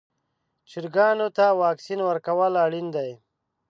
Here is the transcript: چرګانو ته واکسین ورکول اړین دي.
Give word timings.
چرګانو 0.71 1.27
ته 1.37 1.45
واکسین 1.63 1.99
ورکول 2.03 2.53
اړین 2.65 2.87
دي. 2.95 3.11